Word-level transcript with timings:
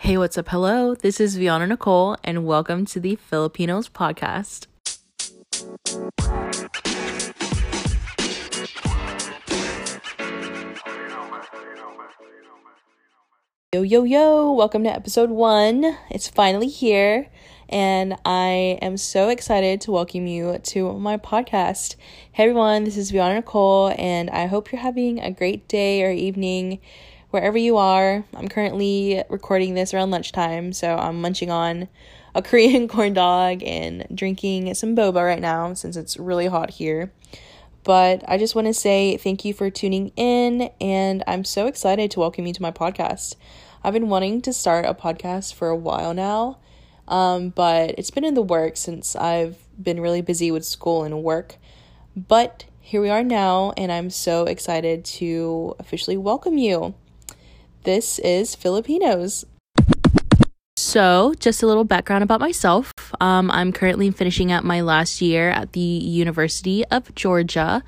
Hey, 0.00 0.16
what's 0.16 0.38
up? 0.38 0.48
Hello, 0.50 0.94
this 0.94 1.20
is 1.20 1.36
Viana 1.36 1.66
Nicole, 1.66 2.16
and 2.22 2.46
welcome 2.46 2.86
to 2.86 3.00
the 3.00 3.16
Filipinos 3.16 3.88
podcast. 3.88 4.68
Yo, 13.74 13.82
yo, 13.82 14.04
yo, 14.04 14.52
welcome 14.52 14.84
to 14.84 14.88
episode 14.88 15.30
one. 15.30 15.98
It's 16.10 16.28
finally 16.28 16.68
here, 16.68 17.28
and 17.68 18.16
I 18.24 18.78
am 18.80 18.96
so 18.98 19.28
excited 19.28 19.80
to 19.82 19.90
welcome 19.90 20.28
you 20.28 20.58
to 20.58 20.92
my 20.92 21.16
podcast. 21.16 21.96
Hey, 22.30 22.44
everyone, 22.44 22.84
this 22.84 22.96
is 22.96 23.10
Viana 23.10 23.34
Nicole, 23.34 23.92
and 23.98 24.30
I 24.30 24.46
hope 24.46 24.70
you're 24.70 24.80
having 24.80 25.18
a 25.18 25.32
great 25.32 25.66
day 25.66 26.04
or 26.04 26.12
evening 26.12 26.78
wherever 27.30 27.58
you 27.58 27.76
are. 27.76 28.24
I'm 28.34 28.48
currently 28.48 29.22
recording 29.28 29.74
this 29.74 29.92
around 29.92 30.10
lunchtime, 30.10 30.72
so 30.72 30.96
I'm 30.96 31.20
munching 31.20 31.50
on 31.50 31.88
a 32.34 32.42
Korean 32.42 32.88
corn 32.88 33.12
dog 33.12 33.62
and 33.62 34.06
drinking 34.14 34.72
some 34.74 34.96
boba 34.96 35.24
right 35.24 35.40
now 35.40 35.74
since 35.74 35.96
it's 35.96 36.16
really 36.16 36.46
hot 36.46 36.70
here. 36.70 37.12
But 37.84 38.24
I 38.26 38.38
just 38.38 38.54
want 38.54 38.66
to 38.66 38.74
say 38.74 39.16
thank 39.16 39.44
you 39.44 39.52
for 39.52 39.70
tuning 39.70 40.12
in, 40.16 40.70
and 40.80 41.22
I'm 41.26 41.44
so 41.44 41.66
excited 41.66 42.10
to 42.12 42.20
welcome 42.20 42.46
you 42.46 42.54
to 42.54 42.62
my 42.62 42.70
podcast. 42.70 43.36
I've 43.84 43.92
been 43.92 44.08
wanting 44.08 44.42
to 44.42 44.52
start 44.52 44.86
a 44.86 44.94
podcast 44.94 45.54
for 45.54 45.68
a 45.68 45.76
while 45.76 46.14
now, 46.14 46.58
um, 47.06 47.50
but 47.50 47.94
it's 47.98 48.10
been 48.10 48.24
in 48.24 48.34
the 48.34 48.42
works 48.42 48.80
since 48.80 49.14
I've 49.14 49.56
been 49.80 50.00
really 50.00 50.22
busy 50.22 50.50
with 50.50 50.64
school 50.64 51.04
and 51.04 51.22
work. 51.22 51.56
But 52.16 52.64
here 52.80 53.00
we 53.00 53.10
are 53.10 53.22
now, 53.22 53.72
and 53.76 53.92
I'm 53.92 54.10
so 54.10 54.44
excited 54.44 55.04
to 55.04 55.76
officially 55.78 56.16
welcome 56.16 56.58
you. 56.58 56.94
This 57.84 58.18
is 58.18 58.54
Filipinos. 58.54 59.44
So, 60.76 61.34
just 61.38 61.62
a 61.62 61.66
little 61.66 61.84
background 61.84 62.24
about 62.24 62.40
myself. 62.40 62.92
Um, 63.20 63.50
I'm 63.50 63.72
currently 63.72 64.10
finishing 64.10 64.52
up 64.52 64.64
my 64.64 64.80
last 64.80 65.20
year 65.20 65.50
at 65.50 65.72
the 65.72 65.80
University 65.80 66.84
of 66.86 67.14
Georgia. 67.14 67.82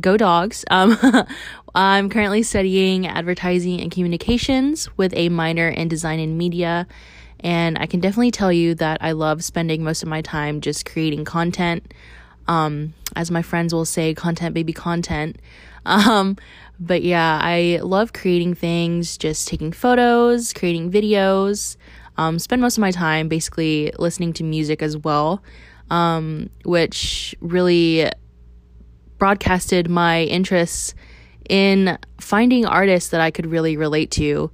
Go 0.00 0.16
dogs. 0.16 0.64
Um, 0.70 0.98
I'm 1.74 2.10
currently 2.10 2.42
studying 2.42 3.06
advertising 3.06 3.80
and 3.80 3.90
communications 3.90 4.88
with 4.96 5.12
a 5.14 5.28
minor 5.28 5.68
in 5.68 5.88
design 5.88 6.20
and 6.20 6.36
media. 6.36 6.86
And 7.40 7.78
I 7.78 7.86
can 7.86 8.00
definitely 8.00 8.32
tell 8.32 8.52
you 8.52 8.74
that 8.76 8.98
I 9.00 9.12
love 9.12 9.42
spending 9.42 9.82
most 9.82 10.02
of 10.02 10.08
my 10.08 10.20
time 10.20 10.60
just 10.60 10.84
creating 10.84 11.24
content. 11.24 11.94
Um, 12.48 12.94
as 13.16 13.30
my 13.30 13.42
friends 13.42 13.74
will 13.74 13.84
say, 13.84 14.14
content 14.14 14.54
baby 14.54 14.72
content. 14.72 15.40
Um, 15.86 16.36
but 16.78 17.02
yeah, 17.02 17.40
I 17.42 17.80
love 17.82 18.12
creating 18.12 18.52
things, 18.52 19.16
just 19.16 19.48
taking 19.48 19.72
photos, 19.72 20.52
creating 20.52 20.92
videos. 20.92 21.78
Um, 22.18 22.38
spend 22.38 22.60
most 22.60 22.76
of 22.76 22.82
my 22.82 22.90
time 22.90 23.28
basically 23.28 23.90
listening 23.98 24.34
to 24.34 24.44
music 24.44 24.82
as 24.82 24.98
well, 24.98 25.42
um, 25.88 26.50
which 26.66 27.34
really 27.40 28.10
broadcasted 29.16 29.88
my 29.88 30.24
interests 30.24 30.94
in 31.48 31.98
finding 32.20 32.66
artists 32.66 33.10
that 33.10 33.20
I 33.20 33.30
could 33.30 33.46
really 33.46 33.76
relate 33.76 34.10
to, 34.12 34.50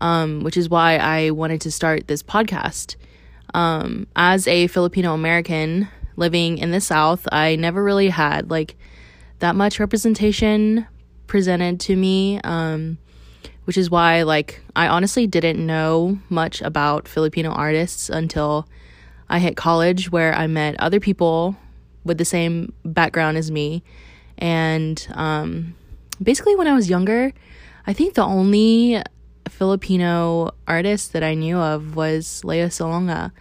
um, 0.00 0.42
which 0.44 0.56
is 0.56 0.68
why 0.68 0.96
I 0.96 1.30
wanted 1.30 1.60
to 1.62 1.70
start 1.70 2.08
this 2.08 2.22
podcast. 2.22 2.96
Um, 3.54 4.06
as 4.14 4.46
a 4.46 4.66
Filipino 4.66 5.14
American 5.14 5.88
living 6.18 6.58
in 6.58 6.72
the 6.72 6.80
South, 6.80 7.26
I 7.30 7.56
never 7.56 7.82
really 7.82 8.08
had 8.08 8.50
like 8.50 8.76
that 9.38 9.54
much 9.54 9.78
representation 9.78 10.86
presented 11.26 11.78
to 11.80 11.94
me, 11.94 12.40
um, 12.42 12.98
which 13.64 13.78
is 13.78 13.90
why, 13.90 14.22
like, 14.22 14.60
I 14.74 14.88
honestly 14.88 15.26
didn't 15.26 15.64
know 15.64 16.18
much 16.28 16.60
about 16.62 17.06
Filipino 17.06 17.50
artists 17.50 18.08
until 18.08 18.66
I 19.28 19.38
hit 19.38 19.56
college, 19.56 20.10
where 20.10 20.34
I 20.34 20.46
met 20.46 20.80
other 20.80 21.00
people 21.00 21.56
with 22.02 22.18
the 22.18 22.24
same 22.24 22.72
background 22.84 23.36
as 23.36 23.50
me. 23.50 23.82
And 24.38 25.06
um, 25.12 25.74
basically, 26.22 26.56
when 26.56 26.66
I 26.66 26.74
was 26.74 26.88
younger, 26.88 27.32
I 27.86 27.92
think 27.92 28.14
the 28.14 28.24
only 28.24 29.02
Filipino 29.48 30.50
artist 30.66 31.12
that 31.12 31.22
I 31.22 31.34
knew 31.34 31.58
of 31.58 31.94
was 31.94 32.42
Lea 32.44 32.68
Salonga. 32.68 33.32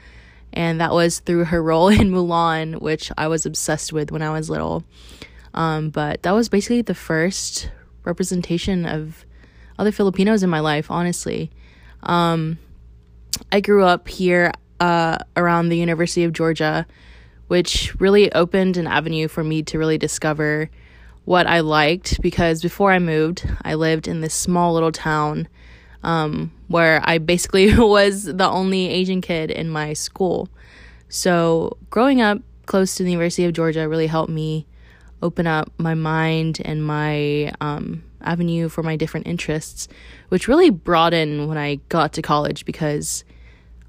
And 0.54 0.82
that 0.82 0.92
was 0.92 1.20
through 1.20 1.46
her 1.46 1.62
role 1.62 1.88
in 1.90 2.12
Mulan, 2.12 2.82
which 2.82 3.12
I 3.18 3.28
was 3.28 3.46
obsessed 3.46 3.94
with 3.94 4.12
when 4.12 4.22
I 4.22 4.32
was 4.32 4.50
little. 4.50 4.84
Um, 5.54 5.90
but 5.90 6.24
that 6.24 6.32
was 6.32 6.50
basically 6.50 6.82
the 6.82 6.96
first 6.96 7.72
representation 8.04 8.86
of 8.86 9.26
other 9.80 9.92
Filipinos 9.92 10.44
in 10.44 10.50
my 10.50 10.60
life, 10.60 10.90
honestly. 10.90 11.52
Um, 12.04 12.58
I 13.52 13.60
grew 13.60 13.84
up 13.84 14.08
here 14.08 14.52
uh, 14.80 15.18
around 15.36 15.70
the 15.70 15.78
University 15.78 16.24
of 16.24 16.34
Georgia, 16.34 16.86
which 17.48 18.00
really 18.00 18.32
opened 18.34 18.78
an 18.78 18.88
avenue 18.88 19.28
for 19.28 19.44
me 19.44 19.64
to 19.64 19.78
really 19.78 19.98
discover 19.98 20.70
what 21.26 21.48
I 21.48 21.60
liked 21.60 22.22
because 22.22 22.62
before 22.62 22.92
I 22.92 23.00
moved, 23.00 23.48
I 23.62 23.74
lived 23.74 24.08
in 24.08 24.22
this 24.22 24.34
small 24.34 24.74
little 24.74 24.92
town 24.92 25.48
um, 26.04 26.52
where 26.68 27.02
I 27.04 27.18
basically 27.18 27.76
was 27.78 28.24
the 28.24 28.48
only 28.48 28.90
Asian 28.90 29.22
kid 29.22 29.52
in 29.52 29.70
my 29.70 29.94
school. 29.94 30.50
So, 31.10 31.78
growing 31.90 32.22
up 32.22 32.42
close 32.66 32.96
to 32.96 33.04
the 33.04 33.12
University 33.12 33.46
of 33.46 33.54
Georgia 33.54 33.88
really 33.88 34.08
helped 34.08 34.32
me 34.32 34.68
open 35.22 35.48
up 35.48 35.72
my 35.78 35.94
mind 35.94 36.62
and 36.64 36.86
my 36.86 37.52
um, 37.62 38.04
avenue 38.22 38.70
for 38.70 38.84
my 38.84 38.96
different 38.96 39.26
interests, 39.26 39.88
which 40.30 40.48
really 40.48 40.70
broadened 40.70 41.48
when 41.48 41.58
I 41.58 41.76
got 41.90 42.14
to 42.14 42.22
college 42.22 42.66
because 42.66 43.24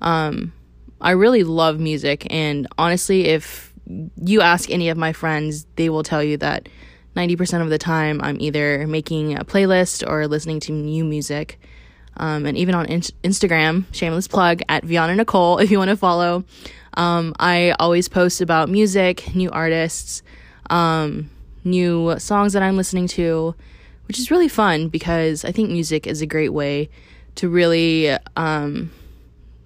um, 0.00 0.52
I 1.00 1.10
really 1.10 1.44
love 1.44 1.78
music. 1.78 2.26
And 2.30 2.66
honestly, 2.78 3.26
if 3.26 3.74
you 4.16 4.40
ask 4.40 4.70
any 4.70 4.88
of 4.88 4.96
my 4.96 5.12
friends, 5.12 5.66
they 5.76 5.88
will 5.88 6.02
tell 6.02 6.22
you 6.22 6.36
that 6.38 6.68
90% 7.16 7.62
of 7.62 7.70
the 7.70 7.78
time 7.78 8.20
I'm 8.22 8.40
either 8.40 8.86
making 8.86 9.36
a 9.36 9.44
playlist 9.44 10.08
or 10.08 10.26
listening 10.28 10.60
to 10.60 10.72
new 10.72 11.04
music. 11.04 11.60
Um, 12.18 12.46
and 12.46 12.56
even 12.56 12.74
on 12.74 12.86
in- 12.86 13.00
Instagram, 13.22 13.84
shameless 13.92 14.28
plug 14.28 14.62
at 14.68 14.84
Viana 14.84 15.14
Nicole 15.14 15.58
if 15.58 15.70
you 15.70 15.78
want 15.78 15.90
to 15.90 15.96
follow. 15.96 16.44
Um, 16.94 17.34
I 17.38 17.74
always 17.78 18.08
post 18.08 18.40
about 18.40 18.68
music, 18.68 19.34
new 19.34 19.50
artists, 19.50 20.22
um, 20.70 21.30
new 21.64 22.18
songs 22.18 22.52
that 22.54 22.62
I'm 22.62 22.76
listening 22.76 23.06
to, 23.08 23.54
which 24.08 24.18
is 24.18 24.30
really 24.30 24.48
fun 24.48 24.88
because 24.88 25.44
I 25.44 25.52
think 25.52 25.70
music 25.70 26.06
is 26.06 26.20
a 26.20 26.26
great 26.26 26.52
way 26.52 26.88
to 27.36 27.48
really 27.48 28.10
um, 28.36 28.90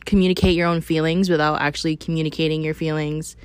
communicate 0.05 0.57
your 0.57 0.67
own 0.67 0.81
feelings 0.81 1.31
without 1.31 1.61
actually 1.61 1.97
communicating 1.97 2.63
your 2.63 2.75
feelings, 2.75 3.37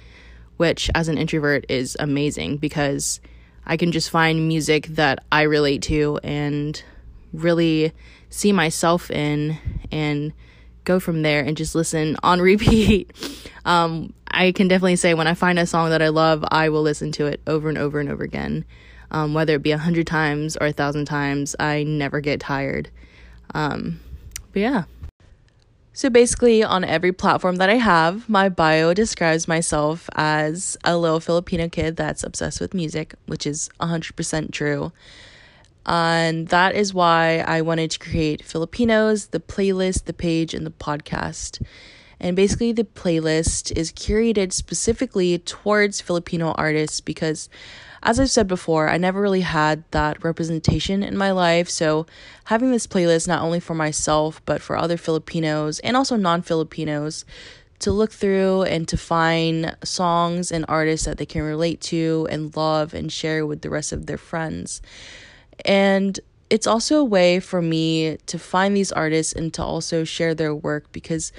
which 0.58 0.90
as 0.96 1.08
an 1.08 1.18
introvert 1.18 1.66
is 1.70 1.96
amazing 2.00 2.58
because 2.58 3.22
I 3.66 3.78
can 3.78 3.92
just 3.92 4.10
find 4.10 4.48
music 4.48 4.88
that 4.88 5.24
I 5.32 5.44
relate 5.44 5.82
to 5.84 6.20
and 6.24 6.82
really 7.34 7.94
see 8.30 8.52
myself 8.52 9.10
in 9.12 9.58
and 9.92 10.34
go 10.84 11.00
from 11.00 11.22
there 11.22 11.42
and 11.42 11.58
just 11.58 11.76
listen 11.76 12.18
on 12.24 12.42
repeat. 12.52 13.12
Um, 13.66 14.14
I 14.30 14.52
can 14.52 14.68
definitely 14.68 14.96
say 14.96 15.14
when 15.14 15.28
I 15.28 15.34
find 15.34 15.60
a 15.60 15.66
song 15.66 15.90
that 15.90 16.02
I 16.02 16.10
love, 16.10 16.44
I 16.50 16.70
will 16.70 16.82
listen 16.82 17.12
to 17.14 17.26
it 17.26 17.42
over 17.48 17.70
and 17.70 17.78
over 17.78 18.00
and 18.00 18.10
over 18.10 18.24
again. 18.24 18.66
Um, 19.10 19.34
whether 19.34 19.56
it 19.56 19.64
be 19.64 19.72
a 19.72 19.78
hundred 19.78 20.08
times 20.08 20.58
or 20.58 20.68
a 20.68 20.74
thousand 20.74 21.06
times, 21.06 21.56
I 21.60 21.84
never 21.84 22.20
get 22.20 22.42
tired. 22.42 22.90
Um, 23.54 24.00
but 24.52 24.60
yeah. 24.60 24.84
So 25.94 26.12
basically, 26.12 26.64
on 26.64 26.84
every 26.84 27.12
platform 27.12 27.56
that 27.56 27.72
I 27.72 27.78
have, 27.78 28.30
my 28.30 28.50
bio 28.50 28.94
describes 28.94 29.48
myself 29.48 30.10
as 30.14 30.78
a 30.84 30.96
little 30.96 31.20
Filipino 31.20 31.70
kid 31.70 31.96
that's 31.96 32.24
obsessed 32.24 32.62
with 32.62 32.76
music, 32.76 33.16
which 33.26 33.48
is 33.48 33.70
100% 33.80 34.52
true. 34.52 34.92
And 35.88 36.50
that 36.50 36.76
is 36.76 36.94
why 36.94 37.40
I 37.48 37.62
wanted 37.62 37.92
to 37.92 38.00
create 38.00 38.44
Filipinos, 38.44 39.28
the 39.28 39.40
playlist, 39.40 40.04
the 40.04 40.14
page, 40.14 40.54
and 40.54 40.66
the 40.66 40.72
podcast. 40.72 41.62
And 42.20 42.36
basically, 42.36 42.72
the 42.72 42.84
playlist 42.84 43.72
is 43.78 43.92
curated 43.92 44.52
specifically 44.52 45.38
towards 45.38 46.02
Filipino 46.02 46.52
artists 46.54 47.00
because, 47.00 47.48
as 48.04 48.20
I've 48.20 48.30
said 48.30 48.48
before, 48.48 48.90
I 48.90 48.98
never 48.98 49.22
really 49.22 49.42
had 49.42 49.84
that 49.92 50.24
representation 50.24 51.04
in 51.04 51.16
my 51.16 51.32
life. 51.32 51.70
So, 51.70 52.06
having 52.46 52.72
this 52.72 52.88
playlist 52.88 53.28
not 53.28 53.44
only 53.44 53.60
for 53.60 53.76
myself, 53.76 54.42
but 54.46 54.62
for 54.62 54.76
other 54.76 54.98
Filipinos 54.98 55.80
and 55.80 55.96
also 55.96 56.16
non 56.16 56.42
Filipinos 56.42 57.24
to 57.80 57.92
look 57.92 58.12
through 58.12 58.64
and 58.64 58.88
to 58.88 58.98
find 58.98 59.78
songs 59.84 60.52
and 60.52 60.66
artists 60.68 61.06
that 61.06 61.20
they 61.20 61.26
can 61.26 61.44
relate 61.44 61.80
to 61.80 62.28
and 62.32 62.56
love 62.58 62.96
and 62.96 63.12
share 63.12 63.46
with 63.46 63.62
the 63.62 63.70
rest 63.70 63.94
of 63.94 64.08
their 64.08 64.18
friends. 64.18 64.82
And 65.66 66.20
it's 66.50 66.68
also 66.68 66.98
a 67.00 67.04
way 67.04 67.40
for 67.40 67.62
me 67.62 68.18
to 68.28 68.40
find 68.40 68.76
these 68.76 68.92
artists 68.92 69.34
and 69.34 69.54
to 69.56 69.64
also 69.64 70.04
share 70.04 70.34
their 70.34 70.56
work 70.56 70.92
because 70.92 71.32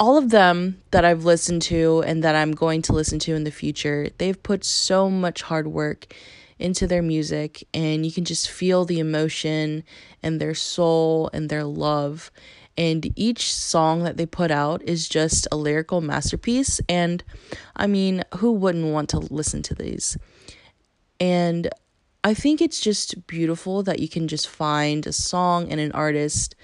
all 0.00 0.16
of 0.16 0.30
them 0.30 0.82
that 0.90 1.04
I've 1.04 1.24
listened 1.24 1.62
to 1.62 2.02
and 2.04 2.24
that 2.24 2.34
I'm 2.34 2.52
going 2.52 2.82
to 2.82 2.92
listen 2.92 3.20
to 3.20 3.34
in 3.36 3.44
the 3.44 3.52
future, 3.52 4.08
they've 4.18 4.42
put 4.42 4.64
so 4.64 5.08
much 5.08 5.42
hard 5.42 5.68
work 5.68 6.12
into 6.58 6.86
their 6.86 7.02
music, 7.02 7.66
and 7.74 8.04
you 8.06 8.12
can 8.12 8.24
just 8.24 8.48
feel 8.48 8.84
the 8.84 8.98
emotion 9.00 9.82
and 10.22 10.40
their 10.40 10.54
soul 10.54 11.30
and 11.32 11.48
their 11.48 11.64
love. 11.64 12.30
and 12.76 13.12
each 13.16 13.52
song 13.52 14.02
that 14.04 14.16
they 14.16 14.26
put 14.26 14.50
out 14.50 14.82
is 14.82 15.08
just 15.08 15.46
a 15.52 15.56
lyrical 15.56 16.00
masterpiece. 16.00 16.80
And 16.88 17.22
I 17.76 17.86
mean, 17.86 18.22
who 18.36 18.52
wouldn't 18.52 18.92
want 18.92 19.10
to 19.10 19.18
listen 19.18 19.62
to 19.62 19.74
these? 19.74 20.16
And 21.20 21.68
I 22.24 22.34
think 22.34 22.60
it's 22.60 22.80
just 22.80 23.26
beautiful 23.26 23.82
that 23.82 23.98
you 23.98 24.08
can 24.08 24.28
just 24.28 24.48
find 24.48 25.06
a 25.06 25.12
song 25.12 25.70
and 25.70 25.80
an 25.80 25.92
artist 25.92 26.54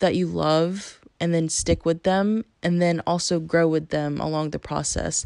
that 0.00 0.14
you 0.14 0.26
love 0.26 1.00
and 1.18 1.32
then 1.32 1.48
stick 1.48 1.86
with 1.86 2.02
them 2.02 2.44
and 2.62 2.80
then 2.80 3.00
also 3.06 3.40
grow 3.40 3.66
with 3.66 3.88
them 3.88 4.20
along 4.20 4.50
the 4.50 4.58
process. 4.58 5.24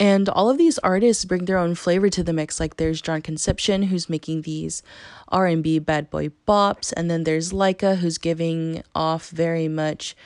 And 0.00 0.28
all 0.30 0.48
of 0.48 0.58
these 0.58 0.78
artists 0.78 1.24
bring 1.24 1.44
their 1.44 1.58
own 1.58 1.74
flavor 1.74 2.08
to 2.08 2.24
the 2.24 2.32
mix. 2.32 2.58
Like 2.58 2.78
there's 2.78 3.02
John 3.02 3.22
Concepcion 3.22 3.84
who's 3.84 4.08
making 4.08 4.42
these 4.42 4.82
R&B 5.28 5.78
bad 5.80 6.10
boy 6.10 6.30
bops, 6.48 6.92
and 6.96 7.10
then 7.10 7.24
there's 7.24 7.52
Laika 7.52 7.98
who's 7.98 8.18
giving 8.18 8.82
off 8.94 9.28
very 9.28 9.68
much 9.68 10.16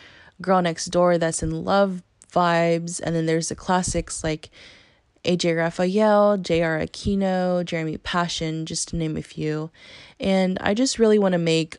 girl 0.40 0.62
next 0.62 0.87
door 0.87 1.19
that's 1.19 1.43
in 1.43 1.64
love 1.64 2.02
vibes, 2.32 3.00
and 3.02 3.14
then 3.14 3.26
there's 3.26 3.50
the 3.50 3.55
classics 3.55 4.25
like 4.25 4.49
AJ 5.29 5.59
Rafael, 5.59 6.39
JR 6.39 6.81
Aquino, 6.81 7.63
Jeremy 7.63 7.99
Passion, 7.99 8.65
just 8.65 8.89
to 8.89 8.97
name 8.97 9.15
a 9.17 9.23
few. 9.23 9.71
And 10.19 10.57
I 10.63 10.73
just 10.73 10.99
really 10.99 11.19
want 11.19 11.35
to 11.35 11.39
make 11.39 11.77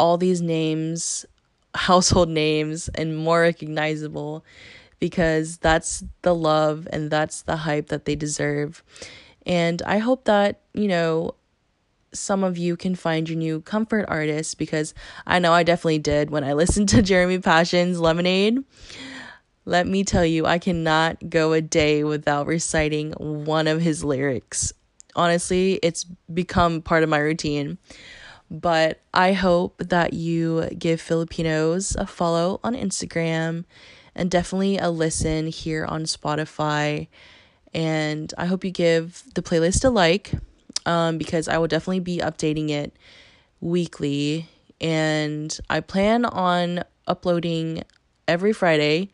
all 0.00 0.18
these 0.18 0.42
names 0.42 1.24
household 1.76 2.28
names 2.28 2.88
and 2.88 3.16
more 3.16 3.42
recognizable 3.42 4.44
because 4.98 5.58
that's 5.58 6.02
the 6.22 6.34
love 6.34 6.88
and 6.92 7.08
that's 7.08 7.42
the 7.42 7.58
hype 7.58 7.86
that 7.88 8.04
they 8.04 8.16
deserve. 8.16 8.82
And 9.46 9.80
I 9.82 9.98
hope 9.98 10.24
that, 10.24 10.62
you 10.74 10.88
know, 10.88 11.36
some 12.12 12.42
of 12.42 12.58
you 12.58 12.76
can 12.76 12.96
find 12.96 13.28
your 13.28 13.38
new 13.38 13.60
comfort 13.60 14.06
artist 14.08 14.58
because 14.58 14.92
I 15.24 15.38
know 15.38 15.52
I 15.52 15.62
definitely 15.62 16.00
did 16.00 16.30
when 16.30 16.42
I 16.42 16.52
listened 16.54 16.88
to 16.88 17.02
Jeremy 17.02 17.38
Passion's 17.38 18.00
Lemonade. 18.00 18.64
Let 19.68 19.88
me 19.88 20.04
tell 20.04 20.24
you, 20.24 20.46
I 20.46 20.60
cannot 20.60 21.28
go 21.28 21.52
a 21.52 21.60
day 21.60 22.04
without 22.04 22.46
reciting 22.46 23.10
one 23.18 23.66
of 23.66 23.80
his 23.82 24.04
lyrics. 24.04 24.72
Honestly, 25.16 25.80
it's 25.82 26.04
become 26.32 26.80
part 26.80 27.02
of 27.02 27.08
my 27.08 27.18
routine. 27.18 27.78
But 28.48 29.00
I 29.12 29.32
hope 29.32 29.78
that 29.78 30.12
you 30.12 30.68
give 30.78 31.00
Filipinos 31.00 31.96
a 31.96 32.06
follow 32.06 32.60
on 32.62 32.74
Instagram 32.74 33.64
and 34.14 34.30
definitely 34.30 34.78
a 34.78 34.88
listen 34.88 35.48
here 35.48 35.84
on 35.84 36.04
Spotify. 36.04 37.08
And 37.74 38.32
I 38.38 38.46
hope 38.46 38.64
you 38.64 38.70
give 38.70 39.24
the 39.34 39.42
playlist 39.42 39.84
a 39.84 39.90
like 39.90 40.32
um, 40.86 41.18
because 41.18 41.48
I 41.48 41.58
will 41.58 41.66
definitely 41.66 42.00
be 42.00 42.18
updating 42.18 42.70
it 42.70 42.96
weekly. 43.60 44.48
And 44.80 45.58
I 45.68 45.80
plan 45.80 46.24
on 46.24 46.84
uploading 47.08 47.82
every 48.28 48.52
Friday. 48.52 49.10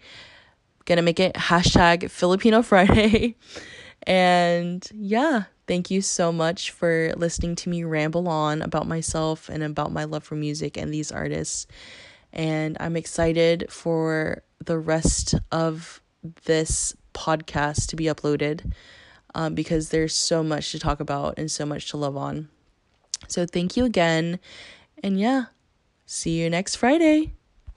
Gonna 0.84 1.02
make 1.02 1.20
it 1.20 1.34
hashtag 1.34 2.10
Filipino 2.10 2.62
Friday. 2.62 3.36
and 4.06 4.86
yeah, 4.94 5.44
Thank 5.72 5.90
you 5.90 6.02
so 6.02 6.32
much 6.32 6.70
for 6.70 7.12
listening 7.16 7.54
to 7.56 7.68
me 7.68 7.84
ramble 7.84 8.28
on 8.28 8.62
about 8.62 8.88
myself 8.88 9.48
and 9.48 9.62
about 9.62 9.92
my 9.92 10.04
love 10.04 10.24
for 10.24 10.34
music 10.34 10.76
and 10.76 10.92
these 10.92 11.12
artists. 11.12 11.66
And 12.32 12.76
I'm 12.80 12.96
excited 12.96 13.66
for 13.70 14.42
the 14.64 14.78
rest 14.78 15.34
of 15.52 16.02
this 16.44 16.96
podcast 17.14 17.88
to 17.88 17.96
be 17.96 18.04
uploaded 18.04 18.72
um, 19.34 19.54
because 19.54 19.90
there's 19.90 20.14
so 20.14 20.42
much 20.42 20.72
to 20.72 20.78
talk 20.78 20.98
about 20.98 21.38
and 21.38 21.50
so 21.50 21.64
much 21.64 21.90
to 21.90 21.96
love 21.96 22.16
on. 22.16 22.48
So, 23.28 23.46
thank 23.46 23.76
you 23.76 23.84
again. 23.84 24.40
And 25.02 25.18
yeah, 25.18 25.44
see 26.06 26.38
you 26.38 26.50
next 26.50 26.76
Friday. 26.76 27.32